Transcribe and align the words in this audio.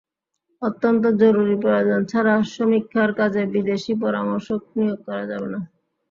অত্যন্ত 0.61 1.03
জরুরি 1.21 1.55
প্রয়োজন 1.63 2.01
ছাড়া 2.11 2.33
সমীক্ষার 2.53 3.09
কাজে 3.19 3.41
বিদেশি 3.53 3.93
পরামর্শক 4.03 4.59
নিয়োগ 4.75 4.99
করা 5.07 5.23
যাবে 5.31 5.47
না। 5.53 5.59